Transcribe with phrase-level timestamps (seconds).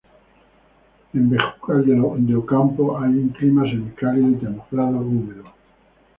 [1.13, 5.43] En Bejucal de Ocampo hay un clima semi-cálido y templado húmedo.